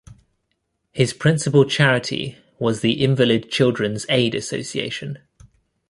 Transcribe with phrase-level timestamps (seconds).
[0.93, 5.19] His principal charity was the Invalid Children's Aid Association.